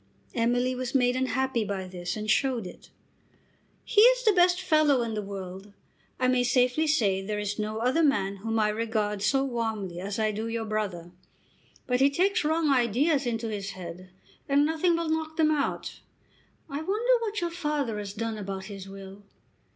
Emily 0.33 0.73
was 0.73 0.95
made 0.95 1.15
unhappy 1.15 1.63
by 1.63 1.87
this 1.87 2.17
and 2.17 2.27
showed 2.27 2.65
it. 2.65 2.89
"He 3.83 4.01
is 4.01 4.25
the 4.25 4.33
best 4.33 4.59
fellow 4.59 5.03
in 5.03 5.13
the 5.13 5.21
world. 5.21 5.73
I 6.19 6.27
may 6.27 6.43
safely 6.43 6.87
say 6.87 7.21
there 7.21 7.37
is 7.37 7.59
no 7.59 7.77
other 7.77 8.01
man 8.01 8.37
whom 8.37 8.57
I 8.57 8.69
regard 8.69 9.21
so 9.21 9.43
warmly 9.43 9.99
as 9.99 10.17
I 10.17 10.31
do 10.31 10.47
your 10.47 10.65
brother. 10.65 11.11
But 11.85 11.99
he 11.99 12.09
takes 12.09 12.43
wrong 12.43 12.71
ideas 12.71 13.27
into 13.27 13.47
his 13.49 13.73
head, 13.73 14.09
and 14.49 14.65
nothing 14.65 14.95
will 14.95 15.07
knock 15.09 15.37
them 15.37 15.51
out. 15.51 15.99
I 16.67 16.81
wonder 16.81 17.13
what 17.21 17.39
your 17.39 17.51
father 17.51 17.99
has 17.99 18.13
done 18.13 18.39
about 18.39 18.63
his 18.73 18.89
will." 18.89 19.21